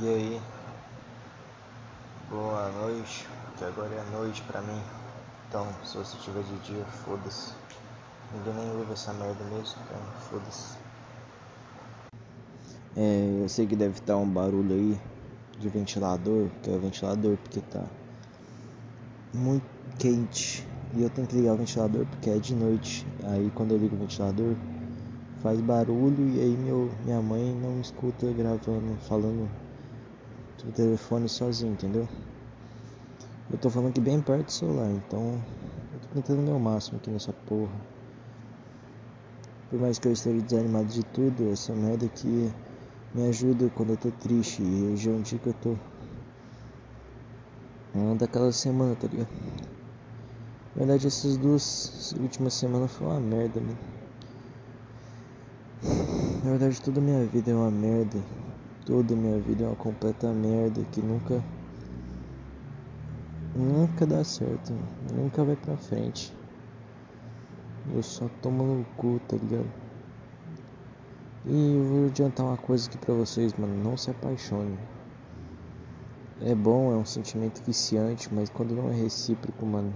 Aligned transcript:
E 0.00 0.06
aí? 0.06 0.40
Boa 2.30 2.70
noite, 2.70 3.26
que 3.56 3.64
agora 3.64 3.92
é 3.92 4.04
noite 4.12 4.42
pra 4.42 4.62
mim. 4.62 4.80
Então, 5.48 5.66
se 5.84 5.96
você 5.96 6.16
tiver 6.18 6.44
de 6.44 6.56
dia, 6.58 6.84
foda-se. 7.04 7.52
Ninguém 8.32 8.54
nem 8.54 8.70
ouve 8.76 8.92
essa 8.92 9.12
merda 9.12 9.42
mesmo, 9.46 9.80
então 9.84 10.00
foda-se. 10.30 10.78
É, 12.94 13.42
eu 13.42 13.48
sei 13.48 13.66
que 13.66 13.74
deve 13.74 13.98
estar 13.98 14.16
um 14.16 14.28
barulho 14.28 14.72
aí 14.72 15.00
de 15.58 15.68
ventilador, 15.68 16.48
que 16.62 16.70
é 16.70 16.74
o 16.74 16.78
ventilador 16.78 17.36
porque 17.38 17.60
tá 17.60 17.84
muito 19.34 19.66
quente. 19.98 20.64
E 20.94 21.02
eu 21.02 21.10
tenho 21.10 21.26
que 21.26 21.34
ligar 21.34 21.54
o 21.54 21.56
ventilador 21.56 22.06
porque 22.06 22.30
é 22.30 22.38
de 22.38 22.54
noite. 22.54 23.04
Aí 23.24 23.50
quando 23.50 23.72
eu 23.72 23.78
ligo 23.78 23.96
o 23.96 23.98
ventilador 23.98 24.54
faz 25.42 25.60
barulho 25.60 26.28
e 26.28 26.38
aí 26.40 26.56
meu, 26.56 26.92
minha 27.04 27.20
mãe 27.20 27.52
não 27.52 27.80
escuta 27.80 28.32
gravando, 28.32 28.96
falando 29.08 29.50
do 30.66 30.72
telefone 30.72 31.28
sozinho, 31.28 31.72
entendeu? 31.72 32.08
Eu 33.50 33.58
tô 33.58 33.70
falando 33.70 33.90
aqui 33.90 34.00
bem 34.00 34.20
perto 34.20 34.46
do 34.46 34.52
celular, 34.52 34.90
então 34.90 35.42
eu 35.92 36.00
tô 36.00 36.08
tentando 36.14 36.40
o 36.40 36.44
meu 36.44 36.58
máximo 36.58 36.98
aqui 36.98 37.10
nessa 37.10 37.32
porra. 37.32 37.72
Por 39.70 39.78
mais 39.80 39.98
que 39.98 40.08
eu 40.08 40.12
esteja 40.12 40.40
desanimado 40.42 40.88
de 40.88 41.02
tudo, 41.04 41.50
essa 41.52 41.74
merda 41.74 42.06
aqui 42.06 42.50
me 43.14 43.28
ajuda 43.28 43.70
quando 43.70 43.90
eu 43.90 43.96
tô 43.96 44.10
triste. 44.10 44.62
E 44.62 44.92
hoje 44.92 45.08
é 45.08 45.12
um 45.12 45.20
dia 45.20 45.38
que 45.38 45.48
eu 45.48 45.54
tô. 45.54 45.76
Uma 47.94 48.14
daquela 48.14 48.52
semana, 48.52 48.94
tá 48.96 49.06
ligado? 49.08 49.28
Na 50.74 50.84
verdade, 50.84 51.06
essas 51.06 51.36
duas 51.36 52.14
últimas 52.20 52.54
semanas 52.54 52.92
foi 52.92 53.06
uma 53.06 53.20
merda, 53.20 53.60
mano. 53.60 53.78
Na 56.44 56.50
verdade, 56.50 56.80
toda 56.80 57.00
a 57.00 57.02
minha 57.02 57.26
vida 57.26 57.50
é 57.50 57.54
uma 57.54 57.70
merda. 57.70 58.22
Toda 58.88 59.14
minha 59.14 59.38
vida 59.38 59.64
é 59.64 59.66
uma 59.66 59.76
completa 59.76 60.32
merda 60.32 60.82
que 60.90 61.02
nunca. 61.02 61.44
Nunca 63.54 64.06
dá 64.06 64.24
certo, 64.24 64.72
nunca 65.12 65.44
vai 65.44 65.56
pra 65.56 65.76
frente. 65.76 66.34
Eu 67.94 68.02
só 68.02 68.30
tomo 68.40 68.64
no 68.64 68.84
cu, 68.96 69.20
tá 69.28 69.36
ligado? 69.36 69.70
E 71.44 71.74
eu 71.74 71.84
vou 71.84 72.06
adiantar 72.06 72.46
uma 72.46 72.56
coisa 72.56 72.88
aqui 72.88 72.96
pra 72.96 73.12
vocês, 73.12 73.52
mano. 73.58 73.74
Não 73.84 73.94
se 73.94 74.10
apaixone. 74.10 74.78
É 76.40 76.54
bom, 76.54 76.90
é 76.90 76.96
um 76.96 77.04
sentimento 77.04 77.62
viciante, 77.62 78.32
mas 78.32 78.48
quando 78.48 78.74
não 78.74 78.88
é 78.88 78.94
recíproco, 78.94 79.66
mano, 79.66 79.92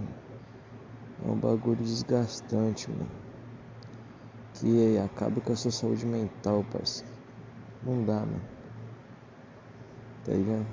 é 1.25 1.31
um 1.31 1.35
bagulho 1.35 1.77
desgastante, 1.77 2.91
mano. 2.91 3.09
Que 4.53 4.99
acaba 4.99 5.41
com 5.41 5.51
a 5.51 5.55
sua 5.55 5.71
saúde 5.71 6.05
mental, 6.05 6.63
parceiro. 6.71 7.11
Não 7.83 8.05
dá, 8.05 8.19
mano 8.19 8.53
tá 10.23 10.31
ligado? 10.31 10.67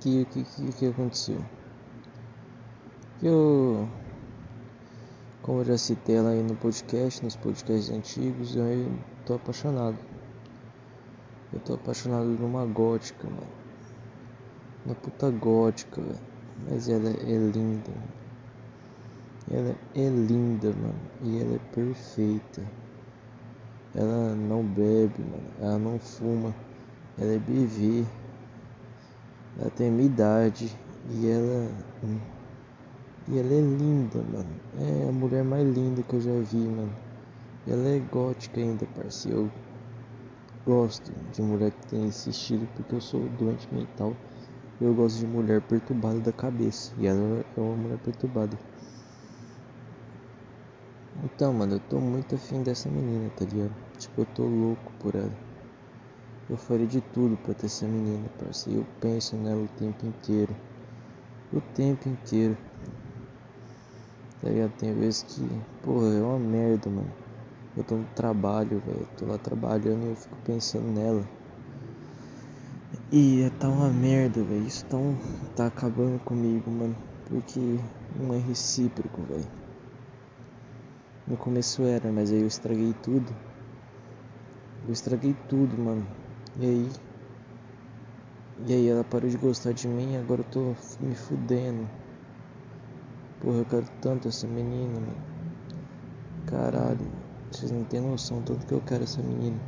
Que 0.00 0.24
que 0.26 0.44
que, 0.44 0.72
que 0.72 0.86
aconteceu? 0.86 1.44
Eu 3.22 3.88
como 5.42 5.60
eu 5.60 5.64
já 5.64 5.78
citei 5.78 6.20
lá 6.20 6.30
aí 6.30 6.42
no 6.42 6.54
podcast, 6.54 7.24
nos 7.24 7.34
podcasts 7.34 7.90
antigos, 7.90 8.54
eu 8.54 8.92
tô 9.24 9.34
apaixonado. 9.34 9.96
Eu 11.52 11.58
tô 11.60 11.74
apaixonado 11.74 12.26
numa 12.26 12.64
gótica, 12.66 13.26
mano. 13.28 13.60
Uma 14.84 14.94
puta 14.94 15.30
gótica, 15.30 16.00
velho. 16.00 16.18
Mas 16.68 16.88
ela 16.88 17.08
é 17.08 17.36
linda. 17.36 17.90
Ela 19.50 19.74
é 19.94 20.08
linda, 20.08 20.72
mano. 20.72 21.00
E 21.22 21.40
ela 21.40 21.56
é 21.56 21.74
perfeita. 21.74 22.62
Ela 23.94 24.34
não 24.34 24.62
bebe, 24.62 25.22
mano. 25.22 25.50
Ela 25.58 25.78
não 25.78 25.98
fuma. 25.98 26.54
Ela 27.20 27.34
é 27.34 27.38
BV. 27.38 28.06
Ela 29.58 29.70
tem 29.72 29.90
minha 29.90 30.06
idade. 30.06 30.74
E 31.10 31.28
ela. 31.28 31.70
E 33.28 33.38
ela 33.38 33.52
é 33.52 33.60
linda, 33.60 34.22
mano. 34.22 34.48
É 34.78 35.08
a 35.08 35.12
mulher 35.12 35.44
mais 35.44 35.68
linda 35.68 36.02
que 36.02 36.14
eu 36.14 36.20
já 36.20 36.32
vi, 36.40 36.56
mano. 36.56 36.96
Ela 37.66 37.88
é 37.88 37.98
gótica 37.98 38.58
ainda, 38.58 38.86
parceiro. 38.86 39.52
Eu 40.66 40.74
gosto 40.74 41.12
de 41.30 41.42
mulher 41.42 41.72
que 41.72 41.86
tem 41.88 42.08
esse 42.08 42.30
estilo 42.30 42.66
porque 42.74 42.94
eu 42.94 43.00
sou 43.02 43.28
doente 43.38 43.68
mental. 43.70 44.16
Eu 44.80 44.94
gosto 44.94 45.18
de 45.18 45.26
mulher 45.26 45.60
perturbada 45.60 46.20
da 46.20 46.32
cabeça. 46.32 46.90
E 46.96 47.06
ela 47.06 47.44
é 47.54 47.60
uma 47.60 47.76
mulher 47.76 47.98
perturbada. 47.98 48.56
Então, 51.22 51.52
mano, 51.52 51.74
eu 51.74 51.80
tô 51.80 52.00
muito 52.00 52.34
afim 52.34 52.62
dessa 52.62 52.88
menina, 52.88 53.30
tá 53.36 53.44
ligado? 53.44 53.76
Tipo, 53.98 54.22
eu 54.22 54.26
tô 54.26 54.44
louco 54.44 54.90
por 54.98 55.14
ela. 55.14 55.49
Eu 56.50 56.56
faria 56.56 56.86
de 56.86 57.00
tudo 57.00 57.36
para 57.36 57.54
ter 57.54 57.66
essa 57.66 57.86
menina, 57.86 58.28
parceiro. 58.36 58.80
Eu 58.80 58.86
penso 59.00 59.36
nela 59.36 59.62
o 59.62 59.68
tempo 59.78 60.04
inteiro. 60.04 60.52
O 61.52 61.60
tempo 61.60 62.08
inteiro. 62.08 62.58
Tá 64.42 64.48
ligado? 64.48 64.72
Tem 64.72 64.92
vezes 64.92 65.22
que, 65.22 65.48
porra, 65.80 66.08
é 66.08 66.20
uma 66.20 66.40
merda, 66.40 66.90
mano. 66.90 67.12
Eu 67.76 67.84
tô 67.84 67.94
no 67.94 68.04
trabalho, 68.16 68.82
velho. 68.84 69.06
Tô 69.16 69.26
lá 69.26 69.38
trabalhando 69.38 70.06
e 70.06 70.08
eu 70.08 70.16
fico 70.16 70.36
pensando 70.44 70.88
nela. 70.88 71.24
E 73.12 73.48
tá 73.60 73.68
uma 73.68 73.88
merda, 73.88 74.42
velho. 74.42 74.66
Isso 74.66 74.84
tá, 74.86 74.96
um, 74.96 75.16
tá 75.54 75.66
acabando 75.68 76.18
comigo, 76.24 76.68
mano. 76.68 76.96
Porque 77.28 77.78
não 78.16 78.34
é 78.34 78.38
recíproco, 78.38 79.22
velho. 79.22 79.46
No 81.28 81.36
começo 81.36 81.84
era, 81.84 82.10
mas 82.10 82.32
aí 82.32 82.40
eu 82.40 82.48
estraguei 82.48 82.92
tudo. 83.04 83.32
Eu 84.84 84.92
estraguei 84.92 85.36
tudo, 85.48 85.78
mano. 85.78 86.04
E 86.58 86.64
aí. 86.64 86.90
E 88.66 88.72
aí 88.72 88.88
ela 88.88 89.04
parou 89.04 89.30
de 89.30 89.36
gostar 89.36 89.72
de 89.72 89.88
mim 89.88 90.16
agora 90.16 90.40
eu 90.40 90.44
tô 90.44 90.74
me 91.00 91.14
fudendo. 91.14 91.88
Porra, 93.40 93.58
eu 93.58 93.64
quero 93.64 93.86
tanto 94.02 94.28
essa 94.28 94.46
menina, 94.46 95.00
mano. 95.00 95.16
Caralho, 96.46 97.06
vocês 97.50 97.70
não 97.70 97.84
tem 97.84 98.00
noção 98.00 98.42
tanto 98.42 98.66
que 98.66 98.74
eu 98.74 98.82
quero 98.82 99.04
essa 99.04 99.22
menina. 99.22 99.58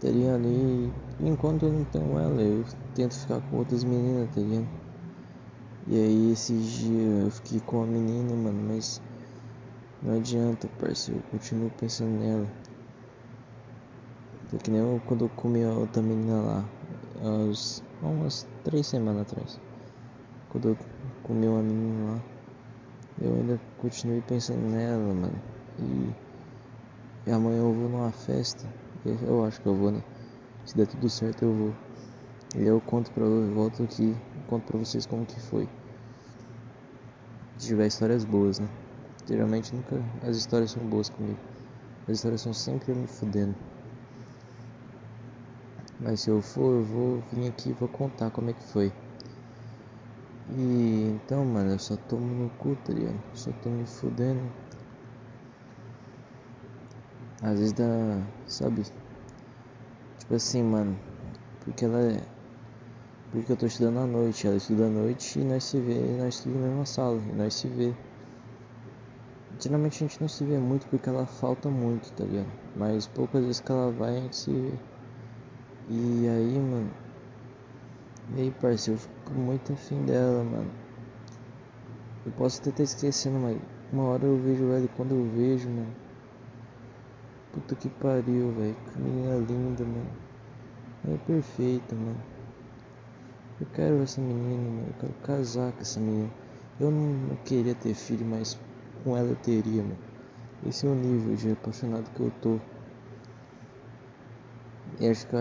Tá 0.00 0.08
ligado? 0.08 0.46
E 0.46 0.92
enquanto 1.20 1.64
eu 1.64 1.72
não 1.72 1.84
tenho 1.84 2.18
ela, 2.18 2.42
eu 2.42 2.64
tento 2.94 3.14
ficar 3.14 3.40
com 3.40 3.56
outras 3.56 3.84
meninas, 3.84 4.28
tá 4.34 4.40
ligado? 4.40 4.68
E 5.86 5.96
aí 5.96 6.32
esses 6.32 6.66
dias 6.66 7.24
eu 7.24 7.30
fiquei 7.30 7.60
com 7.60 7.82
a 7.82 7.86
menina, 7.86 8.34
mano, 8.34 8.62
mas 8.68 9.00
não 10.02 10.16
adianta, 10.16 10.68
parceiro, 10.78 11.20
eu 11.20 11.30
continuo 11.30 11.70
pensando 11.70 12.10
nela. 12.10 12.46
Foi 14.48 14.58
que 14.58 14.70
nem 14.70 14.80
eu, 14.80 15.00
quando 15.06 15.26
eu 15.26 15.28
comi 15.28 15.62
a 15.62 15.70
outra 15.70 16.00
menina 16.00 16.40
lá, 16.40 16.64
há 17.20 18.06
umas 18.06 18.46
três 18.64 18.86
semanas 18.86 19.22
atrás. 19.22 19.60
Quando 20.48 20.70
eu 20.70 20.76
comi 21.22 21.46
uma 21.46 21.62
menina 21.62 22.12
lá, 22.12 22.24
eu 23.20 23.34
ainda 23.34 23.60
continuei 23.76 24.22
pensando 24.22 24.60
nela, 24.60 25.12
mano. 25.12 25.42
E, 25.78 27.28
e 27.28 27.30
amanhã 27.30 27.58
eu 27.58 27.74
vou 27.74 27.90
numa 27.90 28.10
festa. 28.10 28.66
Eu 29.04 29.44
acho 29.44 29.60
que 29.60 29.66
eu 29.66 29.74
vou, 29.74 29.90
né? 29.90 30.02
Se 30.64 30.74
der 30.74 30.86
tudo 30.86 31.10
certo 31.10 31.44
eu 31.44 31.52
vou. 31.52 31.74
E 32.56 32.62
eu 32.62 32.80
conto 32.80 33.12
pra 33.12 33.24
eu 33.24 33.54
volto 33.54 33.82
aqui, 33.82 34.16
conto 34.46 34.64
pra 34.66 34.78
vocês 34.78 35.04
como 35.04 35.26
que 35.26 35.38
foi. 35.38 35.68
Se 37.58 37.66
tiver 37.66 37.86
histórias 37.86 38.24
boas, 38.24 38.58
né? 38.58 38.68
Geralmente 39.26 39.74
nunca 39.74 40.02
as 40.22 40.38
histórias 40.38 40.70
são 40.70 40.82
boas 40.88 41.10
comigo. 41.10 41.38
As 42.06 42.16
histórias 42.16 42.40
são 42.40 42.54
sempre 42.54 42.94
me 42.94 43.06
fudendo. 43.06 43.54
Mas 46.00 46.20
se 46.20 46.30
eu 46.30 46.40
for, 46.40 46.76
eu 46.76 46.84
vou 46.84 47.22
vir 47.32 47.48
aqui 47.48 47.70
e 47.70 47.72
vou 47.72 47.88
contar 47.88 48.30
como 48.30 48.50
é 48.50 48.52
que 48.52 48.62
foi. 48.62 48.92
E 50.50 51.10
então, 51.14 51.44
mano, 51.44 51.72
eu 51.72 51.78
só 51.78 51.96
tomo 51.96 52.24
no 52.24 52.50
cu, 52.50 52.76
tá 52.76 52.92
ligado? 52.92 53.20
Só 53.34 53.50
tô 53.62 53.68
me 53.68 53.84
fudendo. 53.84 54.50
Às 57.42 57.58
vezes 57.58 57.72
dá, 57.72 58.22
sabe? 58.46 58.82
Tipo 60.18 60.34
assim, 60.34 60.62
mano, 60.62 60.98
porque 61.60 61.84
ela 61.84 62.00
é. 62.00 62.22
Porque 63.30 63.52
eu 63.52 63.56
tô 63.56 63.66
estudando 63.66 63.98
à 63.98 64.06
noite, 64.06 64.46
ela 64.46 64.56
estuda 64.56 64.86
à 64.86 64.88
noite 64.88 65.38
e 65.38 65.44
nós 65.44 65.64
se 65.64 65.78
vê, 65.80 66.00
nós 66.18 66.34
estudamos 66.34 66.62
na 66.62 66.68
mesma 66.68 66.86
sala, 66.86 67.20
e 67.20 67.32
nós 67.32 67.54
se 67.54 67.68
vê. 67.68 67.94
Geralmente 69.60 69.96
a 69.96 70.06
gente 70.06 70.20
não 70.20 70.28
se 70.28 70.44
vê 70.44 70.58
muito 70.58 70.86
porque 70.86 71.08
ela 71.08 71.26
falta 71.26 71.68
muito, 71.68 72.12
tá 72.12 72.24
ligado? 72.24 72.48
Mas 72.74 73.06
poucas 73.06 73.44
vezes 73.44 73.60
que 73.60 73.70
ela 73.70 73.90
vai 73.90 74.16
a 74.16 74.20
gente 74.20 74.36
se 74.36 74.52
vê. 74.52 74.97
E 75.90 76.28
aí, 76.28 76.58
mano. 76.58 76.90
E 78.36 78.42
aí, 78.42 78.50
parceiro, 78.60 79.00
eu 79.00 79.02
fico 79.02 79.32
muito 79.32 79.72
afim 79.72 80.04
dela, 80.04 80.44
mano. 80.44 80.70
Eu 82.26 82.32
posso 82.32 82.60
até 82.60 82.68
estar 82.68 82.82
esquecendo, 82.82 83.38
mas 83.38 83.58
uma 83.90 84.04
hora 84.04 84.26
eu 84.26 84.36
vejo 84.36 84.64
ela 84.64 84.84
e 84.84 84.88
quando 84.88 85.12
eu 85.12 85.24
vejo, 85.34 85.66
mano. 85.70 85.94
Puta 87.52 87.74
que 87.74 87.88
pariu, 87.88 88.52
velho. 88.52 88.76
Que 88.92 89.00
menina 89.00 89.36
linda, 89.36 89.82
mano. 89.82 90.10
Ela 91.04 91.14
é 91.14 91.18
perfeita, 91.18 91.94
mano. 91.94 92.22
Eu 93.58 93.66
quero 93.72 94.02
essa 94.02 94.20
menina, 94.20 94.70
mano. 94.70 94.88
Eu 94.88 94.94
quero 95.00 95.12
casar 95.24 95.72
com 95.72 95.80
essa 95.80 95.98
menina. 95.98 96.30
Eu 96.78 96.90
não, 96.90 97.28
não 97.28 97.36
queria 97.36 97.74
ter 97.74 97.94
filho, 97.94 98.26
mas 98.26 98.58
com 99.02 99.16
ela 99.16 99.28
eu 99.28 99.36
teria, 99.36 99.82
mano. 99.82 99.98
Esse 100.66 100.86
é 100.86 100.90
o 100.90 100.94
nível 100.94 101.34
de 101.34 101.52
apaixonado 101.52 102.10
que 102.10 102.20
eu 102.20 102.30
tô. 102.42 102.60
E 105.00 105.08
acho 105.08 105.26
que 105.26 105.34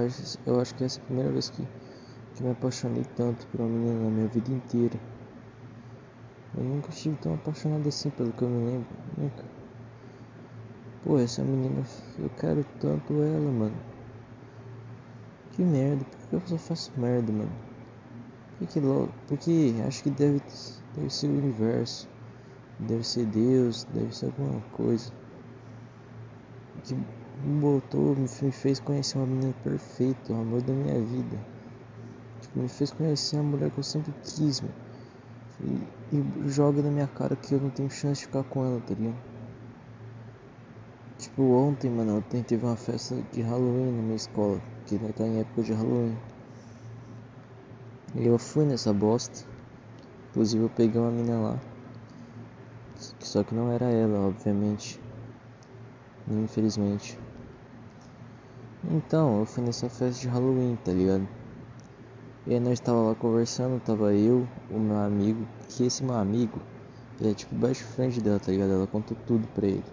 eu 0.46 0.60
acho, 0.60 0.76
que 0.76 0.84
essa 0.84 1.00
é 1.00 1.02
a 1.02 1.06
primeira 1.06 1.32
vez 1.32 1.50
que, 1.50 1.68
que 2.36 2.44
me 2.44 2.52
apaixonei 2.52 3.04
tanto 3.16 3.48
por 3.48 3.62
uma 3.62 3.70
menina 3.70 4.04
na 4.04 4.10
minha 4.10 4.28
vida 4.28 4.52
inteira. 4.52 5.00
Eu 6.56 6.64
nunca 6.64 6.90
estive 6.90 7.16
tão 7.18 7.34
apaixonado 7.34 7.88
assim, 7.88 8.10
pelo 8.12 8.32
que 8.34 8.44
eu 8.44 8.50
me 8.50 8.66
lembro. 8.72 8.88
Nunca. 9.18 9.44
Pô, 11.04 11.18
essa 11.18 11.44
menina, 11.44 11.84
eu 12.20 12.30
quero 12.32 12.64
tanto 12.80 13.22
ela, 13.24 13.52
mano. 13.52 13.78
Que 15.54 15.64
merda, 15.64 16.06
por 16.06 16.30
que 16.30 16.36
eu 16.36 16.42
só 16.46 16.58
faço 16.58 16.92
merda, 16.96 17.32
mano? 17.32 17.52
Porque, 18.60 18.80
porque 19.28 19.76
acho 19.88 20.04
que 20.04 20.10
deve, 20.12 20.42
deve 20.96 21.10
ser 21.10 21.28
o 21.28 21.38
universo, 21.38 22.08
deve 22.80 23.04
ser 23.04 23.26
Deus, 23.26 23.86
deve 23.86 24.16
ser 24.16 24.28
alguma 24.28 24.62
coisa 24.72 25.12
que 26.84 26.96
me 27.44 27.60
botou, 27.60 28.16
me 28.16 28.28
fez 28.28 28.80
conhecer 28.80 29.18
uma 29.18 29.28
menina 29.28 29.54
perfeita, 29.64 30.34
o 30.34 30.42
amor 30.42 30.62
da 30.62 30.74
minha 30.74 31.00
vida. 31.02 31.38
Tipo, 32.42 32.60
me 32.60 32.68
fez 32.68 32.92
conhecer 32.92 33.38
a 33.38 33.44
mulher 33.44 33.72
que 33.72 33.80
eu 33.80 33.84
sempre 33.84 34.14
quis, 34.24 34.62
mano. 34.62 34.74
E, 35.60 36.16
e 36.16 36.50
joga 36.50 36.82
na 36.82 36.90
minha 36.90 37.08
cara 37.08 37.36
que 37.36 37.54
eu 37.54 37.60
não 37.60 37.70
tenho 37.70 37.90
chance 37.90 38.22
de 38.22 38.28
ficar 38.28 38.44
com 38.44 38.66
ela, 38.66 38.80
tá 38.82 38.94
ligado? 38.94 39.18
Tipo, 41.18 41.44
ontem, 41.54 41.90
mano, 41.90 42.18
ontem 42.18 42.44
teve 42.44 42.64
uma 42.64 42.76
festa 42.76 43.16
de 43.32 43.42
Halloween 43.42 43.92
na 43.92 44.02
minha 44.04 44.16
escola, 44.16 44.62
que 44.86 45.00
tá 45.14 45.26
em 45.26 45.40
época 45.40 45.64
de 45.64 45.74
Halloween. 45.74 46.16
E 48.16 48.26
eu 48.26 48.38
fui 48.38 48.66
nessa 48.66 48.94
bosta. 48.94 49.48
Inclusive 50.30 50.64
eu 50.64 50.70
peguei 50.70 51.00
uma 51.00 51.12
menina 51.12 51.40
lá. 51.40 51.62
Só 53.20 53.44
que 53.44 53.54
não 53.54 53.72
era 53.72 53.86
ela, 53.86 54.28
obviamente. 54.28 55.02
Infelizmente. 56.28 57.18
Então, 58.84 59.40
eu 59.40 59.46
fui 59.46 59.64
nessa 59.64 59.90
festa 59.90 60.22
de 60.22 60.28
Halloween, 60.28 60.78
tá 60.84 60.92
ligado? 60.92 61.28
E 62.46 62.60
nós 62.60 62.80
tava 62.80 63.02
lá 63.02 63.16
conversando, 63.16 63.82
tava 63.82 64.14
eu, 64.14 64.48
o 64.70 64.80
meu 64.80 64.98
amigo, 64.98 65.46
que 65.68 65.84
esse 65.84 66.04
meu 66.04 66.16
amigo, 66.16 66.62
ele 67.20 67.32
é 67.32 67.34
tipo 67.34 67.56
baixo 67.56 67.84
frente 67.84 68.22
dela, 68.22 68.40
tá 68.40 68.52
ligado? 68.52 68.72
Ela 68.72 68.88
contou 68.88 69.18
tudo 69.26 69.48
pra 69.50 69.68
ele. 69.68 69.84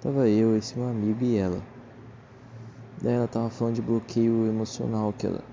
Tava 0.00 0.28
eu, 0.28 0.56
esse 0.56 0.76
meu 0.78 0.88
amigo 0.88 1.22
e 1.22 1.36
ela. 1.36 1.62
Daí 3.00 3.14
ela 3.14 3.28
tava 3.28 3.50
falando 3.50 3.74
de 3.74 3.82
bloqueio 3.82 4.46
emocional, 4.46 5.12
que 5.12 5.26
ela. 5.26 5.44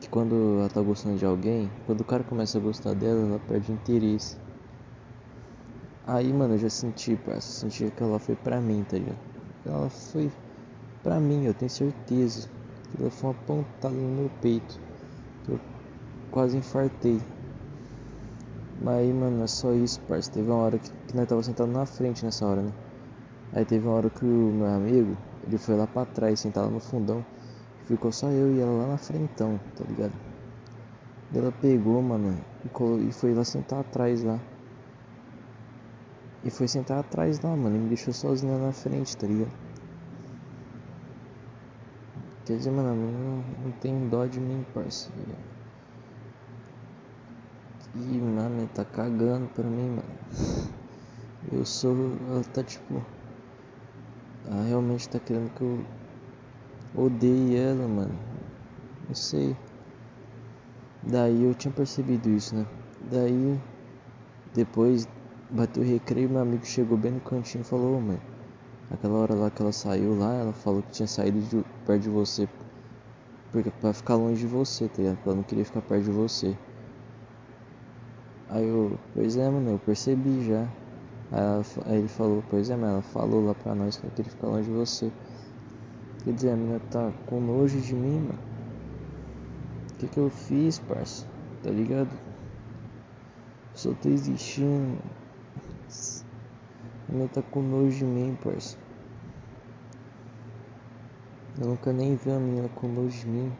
Que 0.00 0.08
quando 0.08 0.58
ela 0.58 0.68
tá 0.68 0.82
gostando 0.82 1.16
de 1.16 1.24
alguém, 1.24 1.70
quando 1.86 2.02
o 2.02 2.04
cara 2.04 2.22
começa 2.22 2.58
a 2.58 2.60
gostar 2.60 2.94
dela, 2.94 3.26
ela 3.26 3.38
perde 3.40 3.72
interesse. 3.72 4.36
Aí, 6.06 6.32
mano, 6.32 6.54
eu 6.54 6.58
já 6.58 6.68
senti, 6.68 7.16
parça, 7.16 7.50
senti 7.50 7.90
que 7.90 8.02
ela 8.02 8.18
foi 8.18 8.36
pra 8.36 8.60
mim, 8.60 8.84
tá 8.84 8.98
ligado? 8.98 9.18
Ela 9.64 9.88
foi 9.88 10.30
pra 11.04 11.20
mim, 11.20 11.44
eu 11.44 11.54
tenho 11.54 11.70
certeza. 11.70 12.48
Ela 12.98 13.10
foi 13.10 13.30
uma 13.30 13.36
pontada 13.46 13.94
no 13.94 14.22
meu 14.22 14.30
peito. 14.40 14.80
Eu 15.48 15.60
quase 16.30 16.56
infartei. 16.56 17.20
Mas 18.82 18.96
aí, 18.96 19.12
mano, 19.12 19.44
é 19.44 19.46
só 19.46 19.72
isso, 19.72 20.00
parça. 20.08 20.32
Teve 20.32 20.50
uma 20.50 20.62
hora 20.62 20.78
que, 20.78 20.90
que 20.90 21.16
nós 21.16 21.28
tava 21.28 21.42
sentado 21.42 21.70
na 21.70 21.86
frente 21.86 22.24
nessa 22.24 22.46
hora, 22.46 22.62
né? 22.62 22.72
Aí 23.52 23.64
teve 23.64 23.86
uma 23.86 23.96
hora 23.96 24.10
que 24.10 24.24
o 24.24 24.28
meu 24.28 24.66
amigo, 24.66 25.16
ele 25.46 25.58
foi 25.58 25.76
lá 25.76 25.86
pra 25.86 26.04
trás, 26.04 26.40
sentado 26.40 26.70
no 26.70 26.80
fundão. 26.80 27.24
Ficou 27.84 28.10
só 28.10 28.28
eu 28.28 28.52
e 28.52 28.60
ela 28.60 28.72
lá 28.72 28.86
na 28.88 28.98
frentão, 28.98 29.60
tá 29.76 29.84
ligado? 29.84 30.12
Ela 31.32 31.52
pegou, 31.52 32.00
mano, 32.00 32.36
e 33.08 33.12
foi 33.12 33.34
lá 33.34 33.44
sentar 33.44 33.80
atrás 33.80 34.22
lá. 34.22 34.40
E 36.42 36.50
foi 36.50 36.68
sentar 36.68 36.98
atrás 36.98 37.40
lá, 37.40 37.54
mano, 37.56 37.76
e 37.76 37.78
me 37.78 37.88
deixou 37.88 38.12
sozinho 38.12 38.52
lá 38.58 38.66
na 38.66 38.72
frente, 38.72 39.16
tá 39.16 39.26
ligado? 39.26 39.52
Quer 42.44 42.58
dizer, 42.58 42.70
mano, 42.70 42.94
não, 42.94 43.44
não 43.64 43.72
tem 43.80 44.08
dó 44.08 44.26
de 44.26 44.38
mim, 44.38 44.64
parceiro. 44.74 45.34
E, 47.94 48.18
mano, 48.18 48.68
tá 48.74 48.84
cagando 48.84 49.46
pra 49.54 49.64
mim, 49.64 49.88
mano. 49.90 50.68
Eu 51.52 51.64
sou. 51.64 51.94
Ela 52.28 52.42
tá 52.44 52.62
tipo. 52.62 53.02
Ela 54.46 54.62
realmente 54.64 55.08
tá 55.08 55.18
querendo 55.18 55.54
que 55.54 55.62
eu 55.62 55.84
odeie 56.94 57.56
ela, 57.56 57.88
mano. 57.88 58.18
Não 59.08 59.14
sei. 59.14 59.56
Daí 61.02 61.44
eu 61.44 61.54
tinha 61.54 61.72
percebido 61.72 62.28
isso, 62.28 62.54
né? 62.54 62.66
Daí. 63.10 63.58
Depois 64.54 65.08
bateu 65.50 65.82
o 65.82 65.86
recreio, 65.86 66.28
meu 66.28 66.40
amigo 66.40 66.64
chegou 66.64 66.98
bem 66.98 67.12
no 67.12 67.20
cantinho 67.20 67.62
e 67.62 67.64
falou: 67.64 68.00
mano 68.00 68.20
Aquela 68.90 69.14
hora 69.14 69.34
lá 69.34 69.50
que 69.50 69.62
ela 69.62 69.72
saiu 69.72 70.16
lá, 70.18 70.34
ela 70.34 70.52
falou 70.52 70.82
que 70.82 70.90
tinha 70.90 71.08
saído 71.08 71.40
de, 71.40 71.64
perto 71.84 72.02
de 72.02 72.10
você. 72.10 72.48
Porque 73.52 73.70
pra 73.70 73.92
ficar 73.92 74.16
longe 74.16 74.40
de 74.40 74.46
você, 74.46 74.88
tá 74.88 75.02
ligado? 75.02 75.18
Ela 75.24 75.36
não 75.36 75.42
queria 75.42 75.64
ficar 75.64 75.82
perto 75.82 76.04
de 76.04 76.10
você. 76.10 76.56
Aí 78.48 78.66
eu, 78.66 78.98
pois 79.14 79.36
é, 79.36 79.48
mano, 79.48 79.70
eu 79.70 79.78
percebi 79.78 80.44
já. 80.46 80.62
Aí, 81.30 81.40
ela, 81.40 81.62
aí 81.86 81.98
ele 81.98 82.08
falou, 82.08 82.42
pois 82.50 82.70
é, 82.70 82.76
mas 82.76 82.90
ela 82.90 83.02
falou 83.02 83.46
lá 83.46 83.54
pra 83.54 83.74
nós 83.74 83.96
que 83.96 84.06
ela 84.06 84.14
queria 84.14 84.30
ficar 84.30 84.48
longe 84.48 84.68
de 84.68 84.74
você. 84.74 85.12
Quer 86.24 86.32
dizer, 86.32 86.50
a 86.50 86.56
menina 86.56 86.80
tá 86.90 87.12
com 87.26 87.40
nojo 87.40 87.80
de 87.80 87.94
mim, 87.94 88.18
mano. 88.18 88.38
O 89.92 89.96
que 89.98 90.08
que 90.08 90.18
eu 90.18 90.30
fiz, 90.30 90.78
parça? 90.78 91.26
Tá 91.62 91.70
ligado? 91.70 92.10
Só 93.74 93.92
tô 93.94 94.08
existindo. 94.08 94.98
A 97.08 97.12
menina 97.12 97.28
tá 97.28 97.42
com 97.42 97.62
nojo 97.62 97.98
de 97.98 98.04
mim, 98.04 98.36
parça. 98.42 98.76
Eu 101.56 101.68
nunca 101.68 101.92
nem 101.92 102.16
vi 102.16 102.30
uma 102.30 102.40
menina 102.40 102.68
com 102.70 102.88
nojo 102.88 103.16
de 103.16 103.28
mim. 103.28 103.52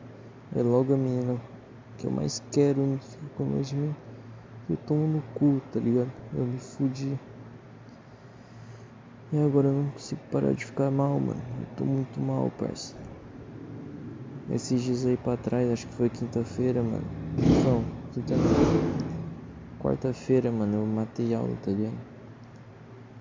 É 0.56 0.62
logo 0.62 0.94
a 0.94 0.96
menina 0.96 1.41
que 1.96 2.06
eu 2.06 2.11
mais 2.11 2.43
quero 2.50 2.85
não 2.85 2.99
fica 2.99 3.25
com 3.37 3.44
nojo 3.44 3.69
de 3.69 3.76
mim. 3.76 3.94
Eu 4.69 4.76
tomo 4.79 5.06
no 5.06 5.23
cu, 5.35 5.62
tá 5.73 5.79
ligado? 5.79 6.11
Eu 6.37 6.44
me 6.44 6.58
fudi. 6.58 7.17
E 9.32 9.38
agora 9.38 9.69
eu 9.69 9.73
não 9.73 9.91
consigo 9.91 10.20
parar 10.32 10.52
de 10.55 10.64
ficar 10.64 10.91
mal, 10.91 11.20
mano. 11.20 11.41
Eu 11.61 11.76
tô 11.76 11.85
muito 11.85 12.20
mal, 12.20 12.50
parça. 12.58 12.96
Esses 14.50 14.82
dias 14.82 15.06
aí 15.06 15.17
pra 15.17 15.37
trás, 15.37 15.70
acho 15.70 15.87
que 15.87 15.94
foi 15.94 16.11
quinta-feira, 16.11 16.82
mano. 16.82 17.05
Não, 17.64 17.85
quinta-feira. 18.12 19.05
Quarta-feira, 19.79 20.50
mano, 20.50 20.79
eu 20.79 20.87
matei 20.87 21.32
aula, 21.32 21.56
tá 21.64 21.70
ligado? 21.70 21.99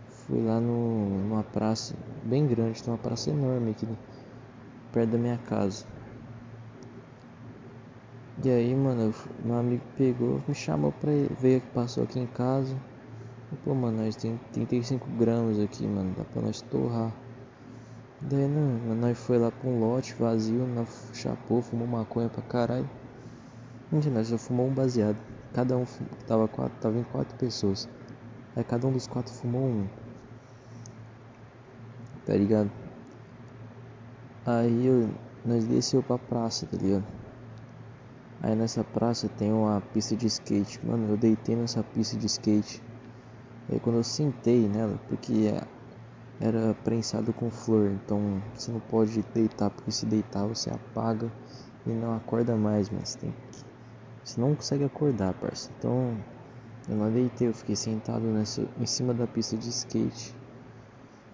Fui 0.10 0.42
lá 0.42 0.60
no, 0.60 1.20
numa 1.20 1.44
praça 1.44 1.94
bem 2.24 2.48
grande, 2.48 2.82
tem 2.82 2.92
uma 2.92 2.98
praça 2.98 3.30
enorme 3.30 3.72
aqui 3.72 3.88
perto 4.94 5.10
da 5.10 5.18
minha 5.18 5.38
casa. 5.40 5.86
E 8.44 8.50
aí, 8.50 8.76
mano, 8.76 9.14
meu 9.44 9.58
amigo 9.58 9.84
pegou, 9.98 10.42
me 10.48 10.56
chamou 10.56 10.92
pra 10.92 11.12
ir, 11.12 11.30
veio 11.40 11.60
que 11.60 11.68
passou 11.72 12.04
aqui 12.04 12.20
em 12.20 12.28
casa. 12.28 12.76
Pô, 13.64 13.74
mano, 13.74 14.04
nós 14.04 14.16
tem 14.16 14.40
35 14.52 15.08
gramas 15.18 15.60
aqui, 15.60 15.86
mano, 15.88 16.14
dá 16.18 16.24
pra 16.24 16.42
nós 16.42 16.62
torrar. 16.62 17.12
Daí, 18.22 18.48
não, 18.48 18.96
nós 18.96 19.18
foi 19.18 19.38
lá 19.38 19.52
pra 19.52 19.70
um 19.70 19.80
lote 19.80 20.14
vazio, 20.16 20.66
nós 20.68 21.10
chapou, 21.14 21.62
fumou 21.62 21.88
maconha 21.88 22.30
pra 22.30 22.42
caralho. 22.42 22.90
Mentira, 23.92 24.16
nós 24.16 24.28
já 24.28 24.38
fumou 24.38 24.68
um 24.68 24.74
baseado. 24.74 25.18
Cada 25.54 25.78
um 25.78 25.86
tava, 26.26 26.48
quatro, 26.48 26.80
tava 26.80 26.98
em 26.98 27.04
quatro 27.04 27.36
pessoas. 27.38 27.88
Aí 28.56 28.64
cada 28.64 28.88
um 28.88 28.92
dos 28.92 29.08
quatro 29.08 29.32
fumou 29.34 29.62
um 29.62 29.88
tá 32.26 32.36
ligado? 32.36 32.72
Aí 34.46 34.86
eu, 34.86 35.10
nós 35.46 35.66
desceu 35.66 36.04
pra 36.04 36.18
praça, 36.18 36.66
tá 36.66 36.78
ligado? 36.78 37.06
Aí 38.42 38.54
nessa 38.56 38.84
praça 38.84 39.30
tem 39.30 39.54
uma 39.54 39.80
pista 39.80 40.18
de 40.18 40.28
skate. 40.28 40.86
Mano, 40.86 41.12
eu 41.12 41.18
deitei 41.18 41.56
nessa 41.56 41.82
pista 41.82 42.18
de 42.18 42.26
skate. 42.26 42.84
Aí 43.70 43.80
quando 43.80 43.98
eu 43.98 44.04
sentei 44.04 44.68
nela, 44.68 45.00
porque 45.08 45.54
era 46.42 46.74
prensado 46.84 47.32
com 47.32 47.50
flor, 47.50 47.92
então 47.92 48.44
você 48.54 48.70
não 48.70 48.82
pode 48.82 49.24
deitar, 49.34 49.70
porque 49.70 49.92
se 49.92 50.06
deitar 50.06 50.46
você 50.46 50.70
apaga 50.70 51.32
e 51.86 51.92
não 51.92 52.16
acorda 52.16 52.56
mais, 52.58 52.90
mas 52.90 53.16
tem 53.16 53.32
que... 53.32 53.64
Você 54.26 54.42
não 54.42 54.56
consegue 54.56 54.84
acordar, 54.84 55.34
parça. 55.36 55.72
Então 55.80 56.18
eu 56.90 56.98
não 56.98 57.10
deitei, 57.10 57.48
eu 57.48 57.54
fiquei 57.54 57.78
sentado 57.78 58.26
nessa, 58.26 58.68
em 58.78 58.86
cima 58.86 59.14
da 59.14 59.26
pista 59.26 59.56
de 59.56 59.70
skate 59.70 60.36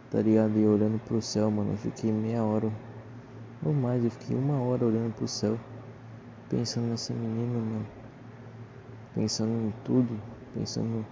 tá 0.09 0.21
ligado? 0.21 0.57
E 0.57 0.65
olhando 0.65 0.99
pro 0.99 1.21
céu, 1.21 1.49
mano, 1.51 1.73
eu 1.73 1.77
fiquei 1.77 2.11
meia 2.11 2.43
hora, 2.43 2.71
ou 3.65 3.73
mais, 3.73 4.03
eu 4.03 4.11
fiquei 4.11 4.35
uma 4.35 4.61
hora 4.61 4.85
olhando 4.85 5.13
pro 5.13 5.27
céu, 5.27 5.59
pensando 6.49 6.87
nessa 6.87 7.13
menina, 7.13 7.59
mano, 7.59 7.87
pensando 9.13 9.51
em 9.51 9.73
tudo, 9.83 10.21
pensando 10.53 11.05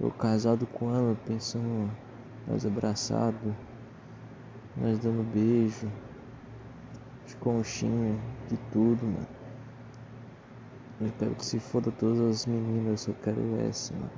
eu 0.00 0.10
casado 0.10 0.66
com 0.66 0.94
ela, 0.94 1.16
pensando 1.26 1.90
nós 2.46 2.64
abraçados, 2.64 3.54
nós 4.76 4.98
dando 4.98 5.22
beijo, 5.32 5.90
de 7.26 7.36
conchinha, 7.36 8.18
de 8.48 8.56
tudo, 8.72 9.04
mano. 9.04 9.26
Eu 11.00 11.12
quero 11.18 11.34
que 11.34 11.44
se 11.44 11.58
foda 11.58 11.90
todas 11.90 12.20
as 12.20 12.46
meninas, 12.46 13.06
eu 13.06 13.14
só 13.14 13.20
quero 13.22 13.40
essa, 13.60 13.92
mano. 13.94 14.10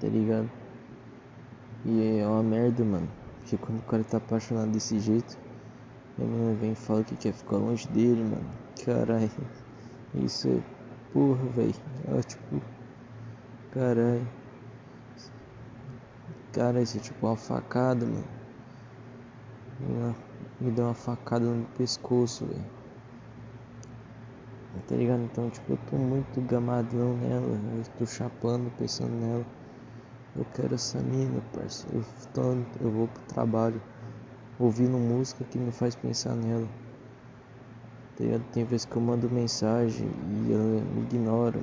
Tá 0.00 0.08
ligado? 0.08 0.50
E 1.84 2.18
é 2.18 2.26
uma 2.26 2.42
merda, 2.42 2.84
mano. 2.84 3.23
Que 3.54 3.58
Porque 3.58 3.66
quando 3.66 3.80
o 3.80 3.82
cara 3.84 4.04
tá 4.04 4.16
apaixonado 4.16 4.70
desse 4.72 4.98
jeito, 4.98 5.38
a 6.18 6.22
menina 6.22 6.54
vem 6.54 6.72
e 6.72 6.74
fala 6.74 7.04
que 7.04 7.14
quer 7.16 7.32
ficar 7.32 7.56
longe 7.56 7.86
dele, 7.88 8.22
mano. 8.24 8.50
Caralho. 8.84 9.30
Isso 10.14 10.48
é 10.48 10.60
porra, 11.12 11.44
velho. 11.50 11.74
É 12.08 12.22
tipo. 12.22 12.60
Caralho. 13.70 14.26
Cara, 16.52 16.82
isso 16.82 16.96
é 16.96 17.00
tipo 17.00 17.26
uma 17.26 17.36
facada, 17.36 18.04
mano. 18.04 18.24
Me 20.60 20.70
deu 20.72 20.86
uma 20.86 20.94
facada 20.94 21.44
no 21.44 21.64
pescoço, 21.76 22.46
velho. 22.46 22.64
Tá 24.88 24.96
ligado? 24.96 25.22
Então, 25.22 25.48
tipo, 25.50 25.72
eu 25.72 25.78
tô 25.88 25.96
muito 25.96 26.40
gamadão 26.42 27.16
nela. 27.16 27.46
Eu 27.46 27.84
tô 27.98 28.06
chapando, 28.06 28.70
pensando 28.76 29.12
nela. 29.12 29.46
Eu 30.36 30.44
quero 30.52 30.74
essa 30.74 30.98
mina, 31.00 31.40
parceiro. 31.52 31.98
Eu, 31.98 32.04
tô, 32.32 32.42
eu 32.84 32.90
vou 32.90 33.08
pro 33.08 33.22
trabalho 33.22 33.80
ouvindo 34.58 34.98
música 34.98 35.44
que 35.44 35.58
me 35.58 35.70
faz 35.70 35.94
pensar 35.94 36.34
nela. 36.34 36.66
Tá 38.16 38.24
ligado? 38.24 38.44
Tem 38.52 38.64
vezes 38.64 38.84
que 38.84 38.96
eu 38.96 39.02
mando 39.02 39.30
mensagem 39.30 40.08
e 40.08 40.52
ela 40.52 40.62
me 40.62 41.02
ignora. 41.02 41.60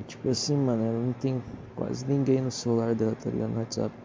E, 0.00 0.04
tipo 0.04 0.28
assim, 0.28 0.56
mano, 0.56 0.82
ela 0.82 0.98
não 0.98 1.12
tem 1.14 1.42
quase 1.76 2.06
ninguém 2.06 2.40
no 2.40 2.50
celular 2.50 2.94
dela, 2.94 3.14
tá 3.14 3.30
ligado? 3.30 3.50
No 3.50 3.58
WhatsApp. 3.60 4.03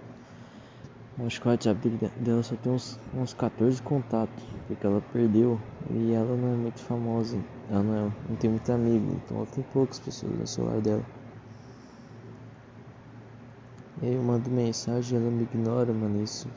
Acho 1.26 1.42
que 1.42 1.50
o 1.50 2.24
dela 2.24 2.42
só 2.42 2.56
tem 2.56 2.72
uns, 2.72 2.98
uns 3.14 3.34
14 3.34 3.82
contatos, 3.82 4.44
porque 4.68 4.88
ela 4.88 5.02
perdeu 5.12 5.60
e 5.90 6.14
ela 6.14 6.34
não 6.34 6.54
é 6.54 6.56
muito 6.56 6.80
famosa, 6.80 7.38
ela 7.70 7.84
não, 7.84 8.08
é, 8.08 8.12
não 8.30 8.36
tem 8.38 8.50
muito 8.50 8.72
amigo, 8.72 9.06
então 9.12 9.38
ela 9.38 9.46
tem 9.48 9.64
poucas 9.74 10.00
pessoas 10.00 10.32
no 10.38 10.48
celular 10.48 10.80
dela. 10.80 11.06
E 14.02 14.06
aí 14.06 14.16
eu 14.16 14.24
mando 14.24 14.50
mensagem 14.50 15.20
ela 15.20 15.30
me 15.30 15.44
ignora, 15.44 15.92
mano, 15.92 16.24
isso. 16.24 16.48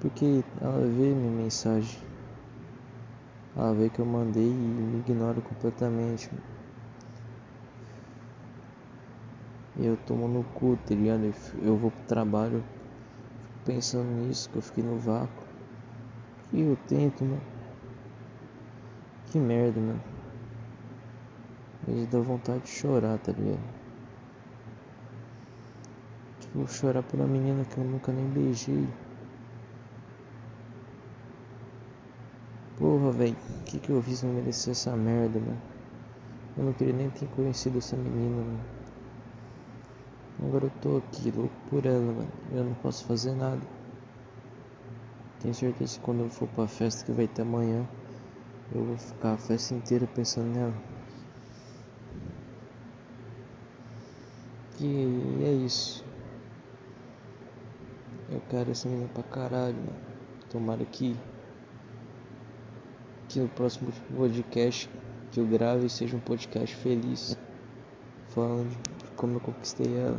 Porque 0.00 0.42
ela 0.58 0.80
vê 0.80 1.14
minha 1.14 1.42
mensagem. 1.42 2.00
Ela 3.54 3.74
vê 3.74 3.90
que 3.90 3.98
eu 3.98 4.06
mandei 4.06 4.48
e 4.48 4.54
me 4.54 5.00
ignora 5.00 5.40
completamente. 5.42 6.30
Mano. 6.32 6.44
E 9.78 9.84
eu 9.84 9.98
tomo 10.06 10.26
no 10.26 10.42
cu, 10.42 10.78
tá 10.86 10.94
ligado? 10.94 11.30
Eu 11.60 11.76
vou 11.76 11.90
pro 11.90 12.06
trabalho 12.06 12.64
pensando 13.66 14.08
nisso, 14.08 14.48
que 14.48 14.56
eu 14.56 14.62
fiquei 14.62 14.84
no 14.84 14.96
vácuo. 14.96 15.44
E 16.52 16.62
eu 16.62 16.76
tento, 16.86 17.24
mano. 17.24 17.42
Que 19.26 19.38
merda, 19.38 19.80
mano. 19.80 20.00
Mas 21.86 22.06
dá 22.06 22.20
vontade 22.20 22.60
de 22.60 22.68
chorar, 22.68 23.18
tá 23.18 23.32
ligado? 23.32 23.60
Tipo, 26.40 26.66
chorar 26.68 27.02
por 27.02 27.18
uma 27.18 27.26
menina 27.26 27.64
que 27.64 27.76
eu 27.76 27.84
nunca 27.84 28.12
nem 28.12 28.26
beijei. 28.28 28.86
Porra, 32.78 33.10
velho, 33.10 33.36
o 33.60 33.64
que, 33.64 33.80
que 33.80 33.90
eu 33.90 34.00
fiz 34.02 34.20
pra 34.20 34.28
merecer 34.28 34.70
essa 34.70 34.96
merda, 34.96 35.40
mano? 35.40 35.60
Eu 36.56 36.64
não 36.64 36.72
queria 36.72 36.94
nem 36.94 37.10
ter 37.10 37.26
conhecido 37.28 37.78
essa 37.78 37.96
menina, 37.96 38.36
mano. 38.36 38.75
Agora 40.42 40.66
eu 40.66 40.72
tô 40.82 40.98
aqui, 40.98 41.30
louco 41.30 41.54
por 41.70 41.86
ela, 41.86 42.00
mano. 42.00 42.28
Eu 42.52 42.64
não 42.64 42.74
posso 42.74 43.04
fazer 43.04 43.32
nada. 43.32 43.60
Tenho 45.40 45.54
certeza 45.54 45.98
que 45.98 46.04
quando 46.04 46.20
eu 46.20 46.28
for 46.28 46.48
pra 46.48 46.66
festa 46.66 47.04
que 47.04 47.12
vai 47.12 47.26
ter 47.26 47.42
amanhã, 47.42 47.86
eu 48.74 48.84
vou 48.84 48.98
ficar 48.98 49.32
a 49.34 49.38
festa 49.38 49.74
inteira 49.74 50.06
pensando 50.06 50.48
nela. 50.48 50.74
E 54.78 55.42
é 55.42 55.52
isso. 55.52 56.04
Eu 58.30 58.42
quero 58.50 58.70
essa 58.72 58.88
menina 58.88 59.08
pra 59.08 59.22
caralho, 59.22 59.76
mano. 59.76 60.06
Tomara 60.50 60.84
que, 60.84 61.16
que 63.28 63.40
no 63.40 63.48
próximo 63.48 63.90
podcast 64.14 64.90
que 65.30 65.40
eu 65.40 65.46
grave 65.46 65.88
seja 65.88 66.16
um 66.16 66.20
podcast 66.20 66.74
feliz. 66.76 67.38
Falando 68.28 68.68
de 68.70 68.95
como 69.16 69.36
eu 69.36 69.40
conquistei 69.40 69.98
ela. 69.98 70.18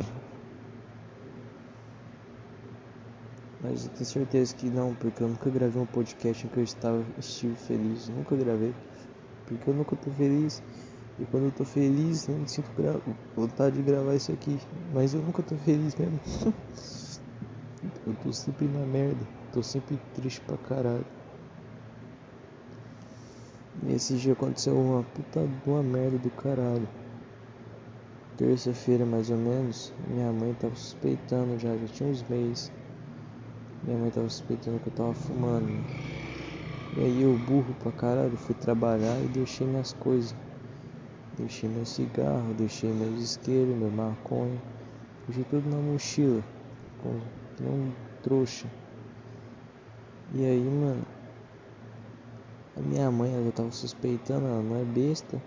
Mas 3.62 3.86
eu 3.86 3.92
tenho 3.92 4.06
certeza 4.06 4.56
que 4.56 4.70
não, 4.70 4.94
porque 4.96 5.24
eu 5.24 5.28
nunca 5.28 5.50
gravei 5.50 5.82
um 5.82 5.86
podcast 5.86 6.46
em 6.46 6.50
que 6.50 6.58
eu 6.58 6.64
estava 6.64 7.04
estive 7.18 7.56
feliz. 7.56 8.08
Nunca 8.10 8.36
gravei. 8.36 8.74
Porque 9.46 9.70
eu 9.70 9.74
nunca 9.74 9.96
tô 9.96 10.12
feliz. 10.12 10.62
E 11.20 11.26
quando 11.26 11.46
eu 11.46 11.52
tô 11.52 11.66
feliz, 11.66 12.28
eu 12.30 12.36
me 12.36 12.48
sinto 12.48 12.70
gra... 12.78 13.00
vontade 13.36 13.78
de 13.78 13.82
gravar 13.82 14.14
isso 14.14 14.32
aqui. 14.32 14.60
Mas 14.94 15.14
eu 15.14 15.22
nunca 15.22 15.42
tô 15.42 15.56
feliz 15.56 15.96
mesmo. 15.96 16.20
eu 18.06 18.14
tô 18.24 18.32
sempre 18.32 18.68
na 18.68 18.86
merda. 18.86 19.26
Tô 19.52 19.64
sempre 19.64 20.00
triste 20.14 20.42
pra 20.42 20.58
caralho. 20.58 21.06
E 23.84 23.94
esse 23.94 24.16
dia 24.16 24.34
aconteceu 24.34 24.78
uma 24.78 25.04
puta 25.04 25.48
de 25.48 25.70
uma 25.70 25.82
merda 25.82 26.18
do 26.18 26.30
caralho. 26.30 26.88
Terça-feira 28.38 29.04
mais 29.04 29.32
ou 29.32 29.38
menos, 29.38 29.92
minha 30.08 30.32
mãe 30.32 30.56
tava 30.60 30.76
suspeitando 30.76 31.58
já, 31.58 31.76
já 31.76 31.88
tinha 31.88 32.08
uns 32.08 32.22
meses. 32.30 32.72
Minha 33.84 33.98
mãe 33.98 34.12
tava 34.12 34.30
suspeitando 34.30 34.80
que 34.80 34.90
eu 34.90 34.94
tava 34.94 35.14
fumando. 35.16 35.84
E 36.96 37.02
aí 37.02 37.24
eu 37.24 37.34
burro 37.34 37.74
pra 37.80 37.92
caralho, 37.92 38.38
fui 38.38 38.54
trabalhar 38.54 39.20
e 39.24 39.28
deixei 39.30 39.66
minhas 39.66 39.94
coisas. 39.94 40.36
Deixei 41.36 41.68
meu 41.68 41.84
cigarro, 41.84 42.54
deixei 42.56 42.92
meus 42.92 43.20
isqueiros, 43.20 43.76
meu 43.76 43.90
maconha. 43.90 44.62
Deixei 45.28 45.44
tudo 45.46 45.68
na 45.70 45.78
mochila. 45.78 46.44
Com 47.02 47.10
um 47.66 47.92
trouxa. 48.22 48.68
E 50.36 50.46
aí, 50.46 50.64
mano. 50.64 51.04
A 52.76 52.82
minha 52.82 53.10
mãe, 53.10 53.34
ela 53.34 53.52
tava 53.52 53.72
suspeitando, 53.72 54.46
ela 54.46 54.62
não 54.62 54.76
é 54.76 54.84
besta. 54.84 55.42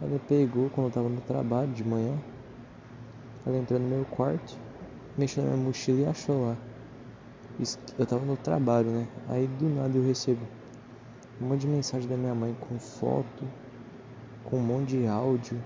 Ela 0.00 0.18
pegou 0.28 0.70
quando 0.70 0.86
eu 0.86 0.92
tava 0.92 1.08
no 1.08 1.20
trabalho 1.20 1.72
de 1.72 1.82
manhã. 1.82 2.16
Ela 3.44 3.58
entrou 3.58 3.80
no 3.80 3.88
meu 3.88 4.04
quarto, 4.04 4.56
mexeu 5.16 5.42
na 5.42 5.50
minha 5.50 5.64
mochila 5.64 6.00
e 6.00 6.06
achou 6.06 6.46
lá. 6.46 6.56
Eu 7.98 8.06
tava 8.06 8.24
no 8.24 8.36
trabalho, 8.36 8.90
né? 8.90 9.08
Aí 9.28 9.46
do 9.46 9.68
nada 9.68 9.96
eu 9.96 10.04
recebo 10.04 10.46
um 11.40 11.48
monte 11.48 11.62
de 11.62 11.68
mensagem 11.68 12.08
da 12.08 12.16
minha 12.16 12.34
mãe 12.34 12.54
com 12.60 12.78
foto, 12.78 13.44
com 14.44 14.56
um 14.56 14.62
monte 14.62 14.98
de 14.98 15.06
áudio. 15.06 15.60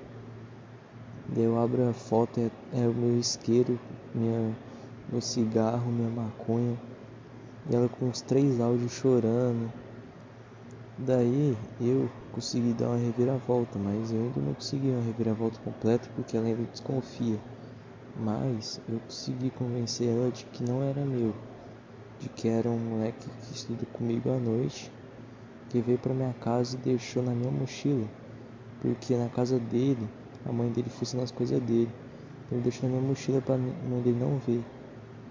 Daí 1.28 1.44
eu 1.44 1.58
abro 1.58 1.88
a 1.88 1.92
foto, 1.92 2.40
é, 2.40 2.50
é 2.72 2.88
o 2.88 2.94
meu 2.94 3.18
isqueiro, 3.18 3.78
minha, 4.14 4.54
meu 5.10 5.20
cigarro, 5.20 5.90
minha 5.90 6.10
maconha. 6.10 6.76
E 7.70 7.74
ela 7.74 7.88
com 7.88 8.06
uns 8.06 8.20
três 8.22 8.60
áudios 8.60 8.92
chorando. 8.92 9.70
Daí 10.98 11.56
eu 11.80 12.10
consegui 12.32 12.74
dar 12.74 12.88
uma 12.88 12.98
reviravolta, 12.98 13.78
mas 13.78 14.12
eu 14.12 14.20
ainda 14.20 14.40
não 14.40 14.52
consegui 14.52 14.90
uma 14.90 15.02
reviravolta 15.02 15.58
completa 15.60 16.06
porque 16.14 16.36
ela 16.36 16.46
ainda 16.46 16.64
desconfia. 16.64 17.40
Mas 18.14 18.78
eu 18.86 19.00
consegui 19.00 19.50
convencer 19.50 20.08
ela 20.08 20.30
de 20.30 20.44
que 20.44 20.62
não 20.62 20.82
era 20.82 21.02
meu, 21.04 21.34
de 22.20 22.28
que 22.28 22.46
era 22.46 22.68
um 22.68 22.78
moleque 22.78 23.30
que 23.30 23.54
estuda 23.54 23.86
comigo 23.86 24.30
à 24.30 24.38
noite, 24.38 24.92
que 25.70 25.80
veio 25.80 25.98
para 25.98 26.12
minha 26.12 26.34
casa 26.34 26.76
e 26.76 26.80
deixou 26.80 27.22
na 27.22 27.32
minha 27.32 27.50
mochila, 27.50 28.06
porque 28.82 29.16
na 29.16 29.30
casa 29.30 29.58
dele, 29.58 30.06
a 30.44 30.52
mãe 30.52 30.70
dele 30.70 30.90
fosse 30.90 31.16
nas 31.16 31.30
coisas 31.30 31.58
dele. 31.62 31.90
Ele 32.50 32.60
deixou 32.60 32.86
na 32.86 32.96
minha 32.96 33.08
mochila 33.08 33.40
pra 33.40 33.56
mãe 33.56 34.02
dele 34.02 34.20
não 34.20 34.36
ver. 34.36 34.62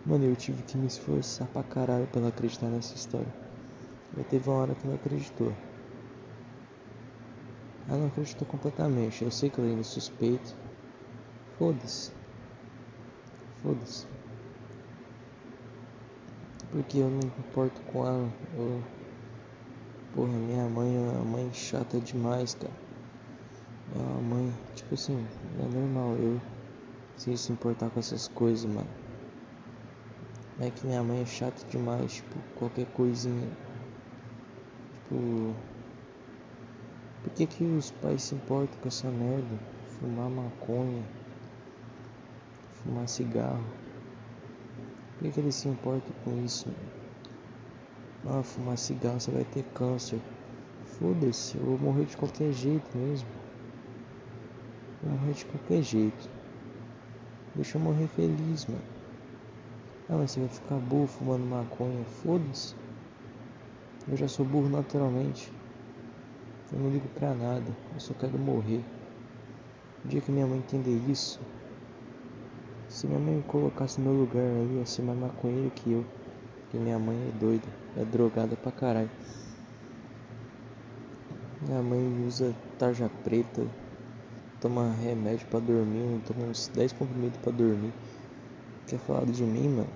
Mano, 0.07 0.25
eu 0.25 0.35
tive 0.35 0.63
que 0.63 0.75
me 0.75 0.87
esforçar 0.87 1.47
pra 1.49 1.61
caralho 1.61 2.07
pra 2.07 2.19
ela 2.19 2.29
acreditar 2.29 2.67
nessa 2.67 2.95
história. 2.95 3.50
Mas 4.15 4.27
teve 4.27 4.49
uma 4.49 4.59
hora 4.59 4.75
que 4.75 4.87
não 4.87 4.95
acreditou. 4.95 5.53
Ela 7.87 7.99
não 7.99 8.07
acreditou 8.07 8.47
completamente. 8.47 9.23
Eu 9.23 9.31
sei 9.31 9.49
que 9.49 9.59
ela 9.59 9.69
ainda 9.69 9.83
suspeita. 9.83 10.53
Foda-se. 11.57 12.11
Foda-se. 13.61 14.07
Porque 16.71 16.99
eu 16.99 17.09
não 17.09 17.19
me 17.19 17.25
importo 17.25 17.81
com 17.83 18.05
ela. 18.05 18.29
Eu... 18.55 18.83
Porra, 20.13 20.33
minha 20.33 20.67
mãe 20.67 20.95
é 20.95 20.99
uma 20.99 21.23
mãe 21.23 21.53
chata 21.53 21.99
demais, 21.99 22.55
cara. 22.55 22.73
É 23.95 23.99
uma 23.99 24.21
mãe, 24.21 24.53
tipo 24.75 24.93
assim, 24.93 25.25
é 25.59 25.63
normal 25.63 26.15
eu 26.15 26.39
sem 27.15 27.35
se 27.35 27.51
importar 27.51 27.89
com 27.89 27.99
essas 27.99 28.27
coisas, 28.27 28.65
mano. 28.65 28.87
É 30.59 30.69
que 30.69 30.85
minha 30.85 31.03
mãe 31.03 31.21
é 31.21 31.25
chata 31.25 31.65
demais, 31.69 32.13
tipo, 32.15 32.37
qualquer 32.55 32.85
coisinha 32.87 33.47
Tipo. 35.11 35.53
Por 37.23 37.33
que, 37.33 37.45
que 37.45 37.63
os 37.63 37.91
pais 37.91 38.23
se 38.23 38.35
importam 38.35 38.79
com 38.81 38.87
essa 38.87 39.09
merda? 39.09 39.59
Fumar 39.99 40.29
maconha, 40.29 41.03
fumar 42.71 43.07
cigarro. 43.07 43.63
Por 45.17 45.25
que, 45.25 45.31
que 45.31 45.39
eles 45.41 45.55
se 45.55 45.67
importam 45.67 46.11
com 46.23 46.43
isso? 46.43 46.67
Ah, 48.25 48.41
fumar 48.41 48.77
cigarro 48.77 49.19
você 49.19 49.31
vai 49.31 49.43
ter 49.43 49.63
câncer. 49.75 50.19
Foda-se, 50.85 51.57
eu 51.57 51.63
vou 51.65 51.77
morrer 51.77 52.05
de 52.05 52.17
qualquer 52.17 52.51
jeito 52.53 52.97
mesmo. 52.97 53.27
Vou 55.03 55.11
morrer 55.11 55.33
de 55.33 55.45
qualquer 55.45 55.83
jeito. 55.83 56.29
Deixa 57.53 57.77
eu 57.77 57.81
morrer 57.81 58.07
feliz, 58.07 58.65
mano. 58.65 58.81
Ah, 60.09 60.15
mas 60.17 60.31
você 60.31 60.39
vai 60.39 60.49
ficar 60.49 60.77
burro 60.77 61.07
fumando 61.07 61.45
maconha. 61.45 62.03
Foda-se. 62.23 62.80
Eu 64.07 64.17
já 64.17 64.27
sou 64.27 64.45
burro 64.45 64.69
naturalmente. 64.69 65.51
Eu 66.71 66.79
não 66.79 66.89
ligo 66.89 67.07
pra 67.09 67.33
nada. 67.33 67.65
Eu 67.93 67.99
só 67.99 68.13
quero 68.13 68.37
morrer. 68.37 68.83
O 70.03 70.07
dia 70.07 70.21
que 70.21 70.31
minha 70.31 70.47
mãe 70.47 70.57
entender 70.57 70.99
isso, 71.07 71.39
se 72.87 73.05
minha 73.05 73.19
mãe 73.19 73.35
me 73.35 73.43
colocasse 73.43 74.01
no 74.01 74.09
meu 74.11 74.21
lugar, 74.21 74.41
ela 74.41 74.79
ia 74.79 74.85
ser 74.85 75.03
mais 75.03 75.19
maconheiro 75.19 75.69
que 75.71 75.91
eu. 75.91 76.05
Porque 76.61 76.77
minha 76.77 76.97
mãe 76.97 77.15
é 77.15 77.39
doida, 77.39 77.67
é 77.95 78.03
drogada 78.03 78.55
pra 78.55 78.71
caralho. 78.71 79.09
Minha 81.61 81.81
mãe 81.83 82.25
usa 82.25 82.55
tarja 82.79 83.09
preta, 83.23 83.67
toma 84.59 84.91
remédio 84.93 85.45
pra 85.47 85.59
dormir, 85.59 86.19
toma 86.25 86.45
uns 86.45 86.67
10 86.69 86.93
comprimidos 86.93 87.37
pra 87.37 87.51
dormir. 87.51 87.93
Quer 88.87 88.97
falar 88.99 89.25
de 89.25 89.43
mim, 89.43 89.69
mano? 89.69 89.89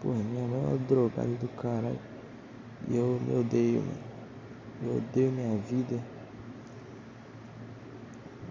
Porra, 0.00 0.18
minha 0.18 0.46
mãe 0.46 0.62
é 0.62 0.66
uma 0.68 0.78
drogada 0.78 1.28
do 1.28 1.48
caralho. 1.48 1.98
E 2.88 2.96
eu 2.96 3.20
me 3.20 3.40
odeio, 3.40 3.80
mano. 3.80 4.12
Eu 4.82 4.96
odeio 4.96 5.32
minha 5.32 5.56
vida. 5.58 6.02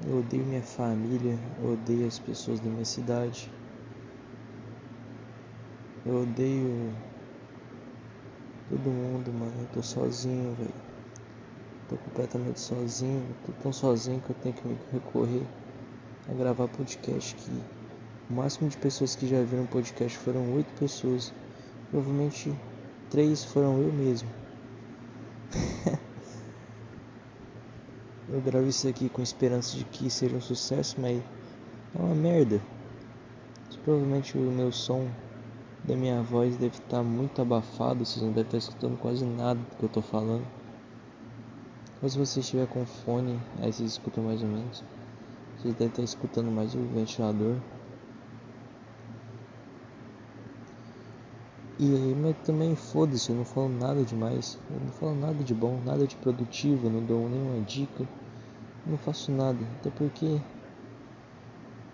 Eu 0.08 0.20
odeio 0.20 0.46
minha 0.46 0.62
família. 0.62 1.38
Eu 1.62 1.74
odeio 1.74 2.08
as 2.08 2.20
pessoas 2.20 2.60
da 2.60 2.70
minha 2.70 2.86
cidade. 2.86 3.52
Eu 6.06 6.24
odeio 6.24 6.94
todo 8.70 8.90
mundo, 8.90 9.32
mano. 9.34 9.54
Eu 9.60 9.68
tô 9.74 9.84
sozinho, 9.84 10.56
velho. 10.56 10.92
Tô 11.90 11.98
completamente 11.98 12.62
sozinho, 12.62 13.36
tô 13.46 13.52
tão 13.62 13.74
sozinho 13.74 14.22
que 14.22 14.30
eu 14.30 14.36
tenho 14.36 14.56
que 14.56 14.66
me 14.66 14.78
recorrer 14.94 15.46
a 16.30 16.34
gravar 16.34 16.70
podcast 16.70 17.36
que 17.36 17.52
o 18.30 18.34
máximo 18.34 18.70
de 18.70 18.78
pessoas 18.78 19.14
que 19.14 19.28
já 19.28 19.44
viram 19.44 19.66
podcast 19.66 20.18
foram 20.18 20.54
oito 20.54 20.72
pessoas. 20.80 21.34
Provavelmente 21.90 22.56
três 23.12 23.44
foram 23.44 23.80
eu 23.80 23.94
mesmo. 23.94 24.28
eu 28.30 28.42
gravo 28.42 28.68
isso 28.68 28.88
aqui 28.88 29.10
com 29.10 29.22
esperança 29.22 29.78
de 29.78 29.84
que 29.84 30.10
seja 30.10 30.36
um 30.36 30.42
sucesso, 30.42 30.96
mas 31.00 31.22
é 31.94 32.02
uma 32.02 32.16
merda. 32.16 32.60
Provavelmente 33.84 34.38
o 34.38 34.42
meu 34.42 34.72
som 34.72 35.08
da 35.84 35.96
minha 35.96 36.22
voz 36.22 36.56
deve 36.56 36.78
estar 36.78 37.02
muito 37.02 37.42
abafado, 37.42 38.06
vocês 38.06 38.24
não 38.24 38.32
devem 38.32 38.44
estar 38.44 38.58
escutando 38.58 38.98
quase 39.00 39.26
nada 39.26 39.60
do 39.60 39.76
que 39.76 39.84
eu 39.84 39.90
tô 39.90 40.02
falando. 40.02 40.46
Ou 42.02 42.10
se 42.10 42.18
você 42.18 42.40
estiver 42.40 42.68
com 42.68 42.86
fone, 42.86 43.40
aí 43.60 43.74
vocês 43.74 43.92
escutam 43.92 44.24
mais 44.24 44.42
ou 44.42 44.48
menos. 44.48 44.84
Vocês 45.58 45.74
devem 45.74 45.88
estar 45.88 46.04
escutando 46.04 46.52
mais 46.52 46.74
o 46.76 46.80
ventilador. 46.80 47.58
E 51.82 51.96
aí, 51.96 52.16
mas 52.16 52.38
também 52.46 52.76
foda-se, 52.76 53.32
eu 53.32 53.36
não 53.36 53.44
falo 53.44 53.68
nada 53.68 54.04
demais. 54.04 54.58
Eu 54.70 54.80
não 54.80 54.94
falo 54.94 55.16
nada 55.16 55.44
de 55.44 55.54
bom, 55.54 55.82
nada 55.84 56.08
de 56.08 56.16
produtivo, 56.16 56.90
não 56.90 57.04
dou 57.04 57.28
nenhuma 57.28 57.60
dica. 57.66 58.08
Não 58.86 58.98
faço 58.98 59.32
nada. 59.32 59.60
Até 59.80 59.90
porque. 59.90 60.40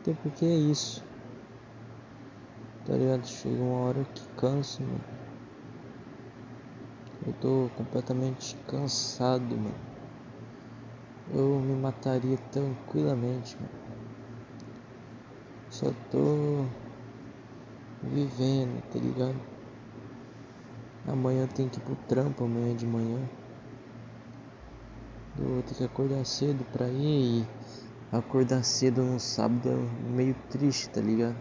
Até 0.01 0.13
porque 0.13 0.45
é 0.45 0.55
isso. 0.55 1.03
Tá 2.85 2.93
ligado? 2.93 3.25
Chega 3.25 3.63
uma 3.63 3.87
hora 3.87 4.03
que 4.03 4.21
cansa, 4.35 4.83
mano. 4.83 5.01
Eu 7.25 7.33
tô 7.41 7.69
completamente 7.77 8.55
cansado, 8.67 9.57
mano 9.57 9.87
eu 11.33 11.59
me 11.59 11.75
mataria 11.75 12.37
tranquilamente, 12.51 13.57
mano. 13.57 13.69
Só 15.69 15.91
tô 16.09 16.65
vivendo, 18.01 18.81
tá 18.91 18.99
ligado? 18.99 19.56
Amanhã 21.07 21.47
tenho 21.47 21.69
que 21.69 21.79
ir 21.79 21.83
pro 21.83 21.95
trampo, 21.95 22.43
amanhã 22.43 22.75
de 22.75 22.85
manhã. 22.85 23.19
Eu 25.39 25.45
vou 25.45 25.63
ter 25.63 25.75
que 25.75 25.83
acordar 25.83 26.25
cedo 26.25 26.65
pra 26.73 26.87
ir 26.89 27.41
e 27.41 27.47
acordar 28.11 28.63
cedo 28.63 29.01
no 29.03 29.19
sábado 29.19 29.69
é 29.69 30.09
meio 30.09 30.35
triste, 30.49 30.89
tá 30.89 30.99
ligado? 30.99 31.37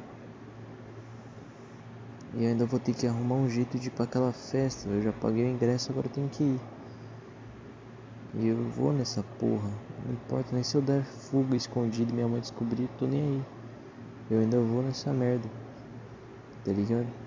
E 2.34 2.46
ainda 2.46 2.64
vou 2.64 2.78
ter 2.78 2.94
que 2.94 3.06
arrumar 3.06 3.36
um 3.36 3.48
jeito 3.48 3.78
de 3.78 3.88
ir 3.88 3.90
pra 3.90 4.04
aquela 4.04 4.32
festa. 4.32 4.88
Eu 4.88 5.02
já 5.02 5.12
paguei 5.12 5.44
o 5.44 5.48
ingresso, 5.48 5.90
agora 5.90 6.08
tenho 6.08 6.28
que 6.28 6.44
ir. 6.44 6.60
E 8.34 8.46
eu 8.48 8.70
vou 8.70 8.92
nessa 8.92 9.22
porra. 9.22 9.70
Não 10.04 10.12
importa 10.12 10.50
nem 10.52 10.62
se 10.62 10.76
eu 10.76 10.82
der 10.82 11.02
fuga 11.04 11.56
escondido 11.56 12.12
e 12.12 12.14
minha 12.14 12.28
mãe 12.28 12.40
descobrir, 12.40 12.88
tô 12.98 13.06
nem 13.06 13.22
aí. 13.22 13.44
Eu 14.30 14.40
ainda 14.40 14.60
vou 14.60 14.82
nessa 14.82 15.12
merda. 15.12 15.48
Tá 16.62 16.72
ligado? 16.72 17.25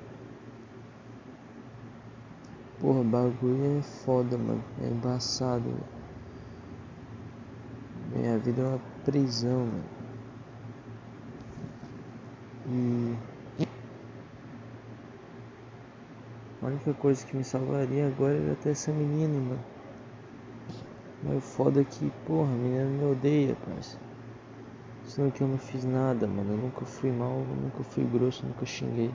Porra, 2.80 3.04
bagulho 3.04 3.80
é 3.80 3.82
foda, 3.82 4.38
mano. 4.38 4.64
É 4.82 4.88
embaçado, 4.88 5.68
mano. 5.68 5.84
Minha 8.16 8.38
vida 8.40 8.62
é 8.62 8.66
uma 8.66 8.80
prisão, 9.04 9.66
mano. 9.66 9.84
E. 12.68 13.18
A 16.62 16.68
única 16.68 16.94
coisa 16.94 17.26
que 17.26 17.36
me 17.36 17.44
salvaria 17.44 18.08
agora 18.08 18.36
era 18.36 18.56
ter 18.56 18.70
essa 18.70 18.92
menina, 18.92 19.40
mano. 19.40 19.64
Mas 21.22 21.38
o 21.38 21.42
foda 21.42 21.82
é 21.82 21.84
que, 21.84 22.10
porra, 22.26 22.50
a 22.50 22.56
menina 22.56 22.86
me 22.86 23.12
odeia, 23.12 23.56
parceiro. 23.56 24.10
Sendo 25.06 25.32
que 25.34 25.42
eu 25.42 25.48
não 25.48 25.58
fiz 25.58 25.84
nada, 25.84 26.28
mano. 26.28 26.54
Eu 26.54 26.58
nunca 26.58 26.86
fui 26.86 27.12
mal, 27.12 27.40
nunca 27.40 27.84
fui 27.84 28.06
grosso, 28.06 28.46
nunca 28.46 28.66
xinguei. 28.66 29.12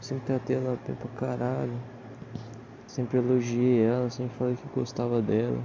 Sempre 0.00 0.26
tratei 0.26 0.56
ela 0.56 0.78
bem 0.86 0.96
pra 0.96 1.08
caralho. 1.10 1.89
Sempre 2.90 3.18
elogiei 3.18 3.84
ela, 3.84 4.10
sempre 4.10 4.36
falei 4.36 4.56
que 4.56 4.66
gostava 4.74 5.22
dela. 5.22 5.62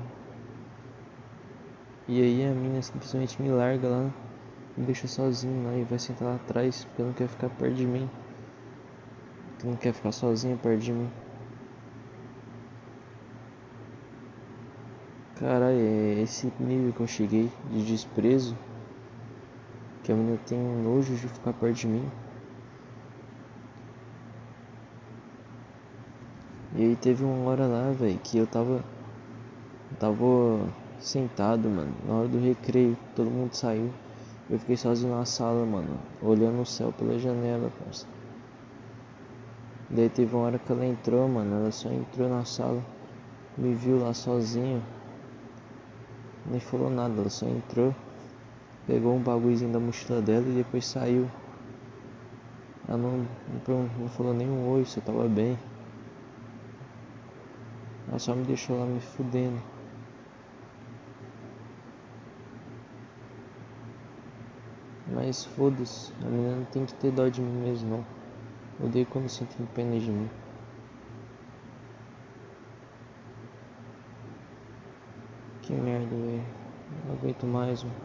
E 2.07 2.21
aí 2.21 2.45
a 2.45 2.51
menina 2.53 2.83
simplesmente 2.83 3.41
me 3.41 3.49
larga 3.49 3.87
lá, 3.87 4.13
me 4.77 4.85
deixa 4.85 5.07
sozinho 5.07 5.65
lá 5.65 5.75
e 5.75 5.83
vai 5.85 5.97
sentar 5.97 6.27
lá 6.27 6.35
atrás 6.35 6.85
porque 6.85 7.01
não 7.01 7.13
quer 7.13 7.27
ficar 7.27 7.49
perto 7.49 7.73
de 7.73 7.87
mim. 7.87 8.07
Porque 9.49 9.67
não 9.67 9.75
quer 9.75 9.91
ficar 9.91 10.11
sozinha 10.11 10.55
perto 10.55 10.81
de 10.81 10.93
mim. 10.93 11.09
Cara, 15.39 15.71
é 15.71 16.21
esse 16.21 16.53
nível 16.59 16.93
que 16.93 16.99
eu 16.99 17.07
cheguei 17.07 17.49
de 17.71 17.85
desprezo. 17.87 18.55
Que 20.03 20.11
a 20.11 20.15
menina 20.15 20.37
tem 20.45 20.59
nojo 20.59 21.15
de 21.15 21.27
ficar 21.27 21.53
perto 21.53 21.75
de 21.75 21.87
mim. 21.87 22.07
E 26.75 26.83
aí 26.83 26.95
teve 26.95 27.23
uma 27.23 27.49
hora 27.49 27.65
lá, 27.65 27.91
velho, 27.91 28.19
que 28.19 28.37
eu 28.37 28.45
tava. 28.45 28.83
Tava 29.99 30.67
sentado, 30.99 31.69
mano, 31.69 31.93
na 32.05 32.13
hora 32.15 32.27
do 32.27 32.39
recreio, 32.39 32.97
todo 33.15 33.29
mundo 33.29 33.53
saiu. 33.53 33.91
Eu 34.49 34.59
fiquei 34.59 34.75
sozinho 34.75 35.15
na 35.15 35.25
sala, 35.25 35.65
mano, 35.65 35.97
olhando 36.21 36.61
o 36.61 36.65
céu 36.65 36.91
pela 36.91 37.17
janela, 37.17 37.71
parça. 37.83 38.05
Daí 39.89 40.09
teve 40.09 40.35
uma 40.35 40.45
hora 40.45 40.59
que 40.59 40.71
ela 40.71 40.85
entrou, 40.85 41.27
mano, 41.27 41.55
ela 41.55 41.71
só 41.71 41.89
entrou 41.89 42.27
na 42.27 42.43
sala, 42.43 42.83
me 43.57 43.73
viu 43.73 43.99
lá 43.99 44.13
sozinho 44.13 44.81
nem 46.45 46.59
falou 46.59 46.89
nada, 46.89 47.19
ela 47.19 47.29
só 47.29 47.47
entrou, 47.47 47.93
pegou 48.85 49.15
um 49.15 49.19
bagulhozinho 49.19 49.71
da 49.71 49.79
mochila 49.79 50.21
dela 50.21 50.45
e 50.47 50.53
depois 50.53 50.85
saiu. 50.85 51.27
Ela 52.87 52.97
não, 52.97 53.25
não, 53.67 53.89
não 53.99 54.07
falou 54.09 54.33
nenhum 54.33 54.69
oi, 54.69 54.85
eu 54.95 55.01
tava 55.01 55.27
bem. 55.27 55.57
Ela 58.07 58.19
só 58.19 58.35
me 58.35 58.43
deixou 58.45 58.79
lá 58.79 58.85
me 58.85 58.99
fudendo. 58.99 59.61
Mas 65.07 65.45
foda-se, 65.45 66.11
a 66.21 66.29
menina 66.29 66.55
não 66.57 66.65
tem 66.65 66.85
que 66.85 66.93
ter 66.95 67.11
dó 67.11 67.27
de 67.27 67.41
mim 67.41 67.63
mesmo 67.63 67.89
não. 67.89 68.85
Odeio 68.85 69.05
quando 69.05 69.29
sentem 69.29 69.65
pena 69.73 69.99
de 69.99 70.11
mim. 70.11 70.29
Que 75.61 75.73
merda, 75.73 76.15
velho. 76.15 76.43
Não 77.07 77.15
aguento 77.15 77.45
mais, 77.45 77.83
mano. 77.83 77.95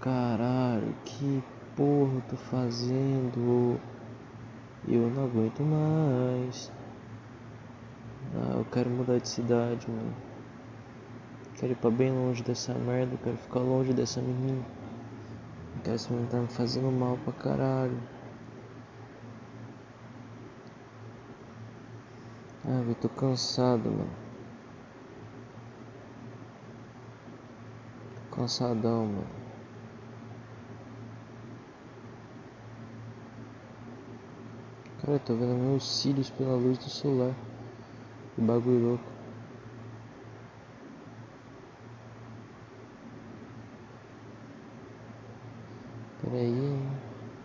Caralho, 0.00 0.94
que 1.04 1.42
porra 1.76 2.14
eu 2.14 2.22
tô 2.28 2.36
fazendo? 2.36 3.80
Eu 4.86 5.08
não 5.10 5.24
aguento 5.24 5.62
mais. 5.62 6.70
Ah, 8.36 8.56
eu 8.58 8.64
quero 8.64 8.90
mudar 8.90 9.18
de 9.18 9.28
cidade, 9.28 9.88
mano. 9.88 10.12
Quero 11.54 11.72
ir 11.72 11.76
pra 11.76 11.88
bem 11.88 12.10
longe 12.10 12.42
dessa 12.42 12.74
merda, 12.74 13.16
quero 13.22 13.36
ficar 13.36 13.60
longe 13.60 13.92
dessa 13.92 14.20
menina. 14.20 14.64
Que 15.84 15.90
essa 15.90 16.12
menina 16.12 16.30
tá 16.30 16.38
me 16.38 16.48
fazendo 16.48 16.90
mal 16.90 17.16
pra 17.18 17.32
caralho. 17.32 17.96
Ah, 22.64 22.82
eu 22.88 22.94
tô 22.96 23.08
cansado, 23.08 23.88
mano. 23.88 24.10
Tô 28.16 28.36
cansadão, 28.36 29.06
mano. 29.06 29.26
Cara, 35.00 35.12
eu 35.12 35.20
tô 35.20 35.34
vendo 35.34 35.54
meus 35.54 35.86
cílios 35.86 36.30
pela 36.30 36.56
luz 36.56 36.78
do 36.78 36.90
celular. 36.90 37.34
Que 38.34 38.40
bagulho 38.40 38.88
louco. 38.88 39.04
Pera 46.22 46.36
aí. 46.36 46.88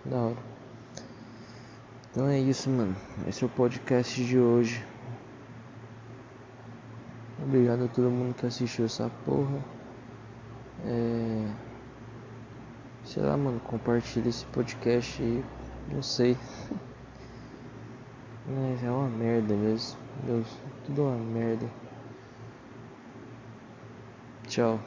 Da 0.05 0.17
hora. 0.17 0.37
Então 2.09 2.27
é 2.27 2.39
isso, 2.39 2.69
mano. 2.69 2.95
Esse 3.27 3.43
é 3.43 3.47
o 3.47 3.49
podcast 3.49 4.23
de 4.25 4.39
hoje. 4.39 4.83
Obrigado 7.43 7.85
a 7.85 7.87
todo 7.87 8.09
mundo 8.09 8.33
que 8.33 8.45
assistiu 8.47 8.85
essa 8.85 9.11
porra. 9.25 9.63
É... 10.85 11.53
Sei 13.03 13.21
lá, 13.21 13.37
mano, 13.37 13.59
compartilha 13.59 14.29
esse 14.29 14.45
podcast 14.47 15.21
aí. 15.21 15.43
Não 15.91 16.01
sei. 16.01 16.35
Mas 18.49 18.83
é 18.83 18.89
uma 18.89 19.07
merda 19.07 19.53
mesmo. 19.53 19.99
Deus, 20.25 20.47
tudo 20.85 21.03
uma 21.03 21.17
merda. 21.17 21.67
Tchau. 24.47 24.79